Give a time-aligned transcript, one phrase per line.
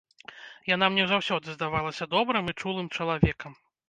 [0.75, 3.53] Яна мне заўсёды здавалася добрым і чулым чалавекам.